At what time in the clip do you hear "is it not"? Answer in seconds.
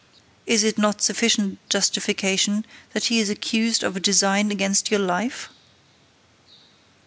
0.47-1.03